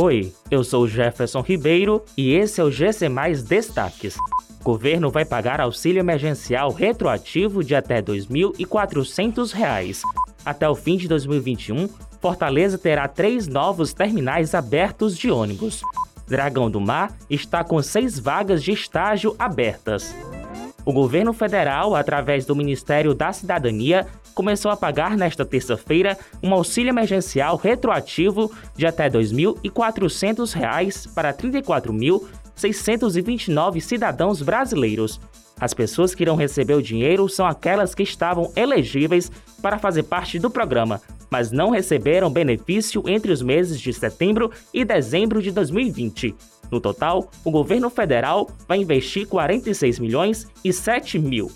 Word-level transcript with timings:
Oi, 0.00 0.32
eu 0.48 0.62
sou 0.62 0.86
Jefferson 0.86 1.40
Ribeiro 1.40 2.04
e 2.16 2.32
esse 2.32 2.60
é 2.60 2.64
o 2.64 2.70
GC 2.70 3.08
Mais 3.08 3.42
Destaques. 3.42 4.16
O 4.60 4.64
governo 4.64 5.10
vai 5.10 5.24
pagar 5.24 5.60
auxílio 5.60 5.98
emergencial 5.98 6.70
retroativo 6.70 7.64
de 7.64 7.74
até 7.74 7.96
R$ 7.96 8.02
2.400. 8.02 10.02
Até 10.44 10.68
o 10.68 10.76
fim 10.76 10.96
de 10.96 11.08
2021, 11.08 11.88
Fortaleza 12.20 12.78
terá 12.78 13.08
três 13.08 13.48
novos 13.48 13.92
terminais 13.92 14.54
abertos 14.54 15.18
de 15.18 15.32
ônibus. 15.32 15.82
Dragão 16.28 16.70
do 16.70 16.80
Mar 16.80 17.12
está 17.28 17.64
com 17.64 17.82
seis 17.82 18.20
vagas 18.20 18.62
de 18.62 18.70
estágio 18.70 19.34
abertas. 19.36 20.14
O 20.84 20.92
governo 20.92 21.32
federal, 21.32 21.96
através 21.96 22.46
do 22.46 22.54
Ministério 22.54 23.14
da 23.14 23.32
Cidadania, 23.32 24.06
começou 24.38 24.70
a 24.70 24.76
pagar 24.76 25.16
nesta 25.16 25.44
terça-feira 25.44 26.16
um 26.40 26.54
auxílio 26.54 26.90
emergencial 26.90 27.56
retroativo 27.56 28.52
de 28.76 28.86
até 28.86 29.08
R$ 29.08 29.18
2.400 29.18 31.12
para 31.12 31.34
34.629 31.34 33.80
cidadãos 33.80 34.40
brasileiros. 34.40 35.20
As 35.60 35.74
pessoas 35.74 36.14
que 36.14 36.22
irão 36.22 36.36
receber 36.36 36.74
o 36.74 36.82
dinheiro 36.82 37.28
são 37.28 37.48
aquelas 37.48 37.96
que 37.96 38.04
estavam 38.04 38.52
elegíveis 38.54 39.28
para 39.60 39.76
fazer 39.76 40.04
parte 40.04 40.38
do 40.38 40.48
programa, 40.48 41.00
mas 41.28 41.50
não 41.50 41.70
receberam 41.70 42.30
benefício 42.30 43.02
entre 43.08 43.32
os 43.32 43.42
meses 43.42 43.80
de 43.80 43.92
setembro 43.92 44.52
e 44.72 44.84
dezembro 44.84 45.42
de 45.42 45.50
2020. 45.50 46.32
No 46.70 46.80
total, 46.80 47.28
o 47.44 47.50
governo 47.50 47.90
federal 47.90 48.48
vai 48.68 48.78
investir 48.78 49.26
46 49.26 49.98
milhões 49.98 50.46
e 50.64 50.72
7 50.72 51.18
mil. 51.18 51.50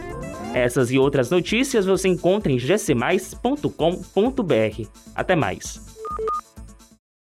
Essas 0.53 0.91
e 0.91 0.97
outras 0.97 1.29
notícias 1.29 1.85
você 1.85 2.07
encontra 2.07 2.51
em 2.51 2.57
gcmais.com.br. 2.57 3.69
Até 5.15 5.35
mais! 5.35 5.88